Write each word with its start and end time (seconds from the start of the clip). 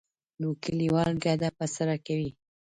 نو 0.39 0.49
کلیوال 0.63 1.13
کډه 1.23 1.49
په 1.57 1.65
سر 1.75 1.89
کوي. 2.05 2.29